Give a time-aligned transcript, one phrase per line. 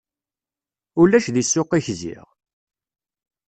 [1.01, 2.27] Ulac deg ssuq-ik ziɣ!